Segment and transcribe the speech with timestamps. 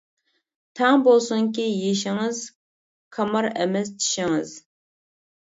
[0.77, 2.41] تەڭ بولسۇنكى يېشىڭىز،
[3.19, 4.57] كامار ئەمەس چىشىڭىز!